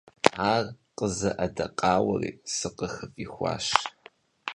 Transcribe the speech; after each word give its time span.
Ар 0.53 0.63
къызэӀэдэкъауэри 0.97 2.31
сыкъыхыфӀихуащ. 2.55 3.65